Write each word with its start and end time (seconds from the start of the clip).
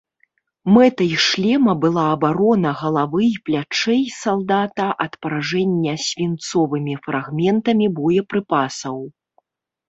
Мэтай 0.75 1.11
шлема 1.25 1.73
была 1.83 2.05
абарона 2.13 2.71
галавы 2.79 3.21
і 3.25 3.35
плячэй 3.49 4.01
салдата 4.21 4.87
ад 5.05 5.13
паражэння 5.27 5.93
свінцовымі 6.07 6.93
фрагментамі 7.05 7.87
боепрыпасаў. 8.01 8.97